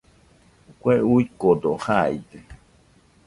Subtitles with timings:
[0.81, 2.39] Kue uikode jaide